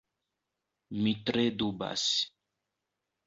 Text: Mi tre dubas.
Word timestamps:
Mi 1.01 1.13
tre 1.27 1.45
dubas. 1.63 2.07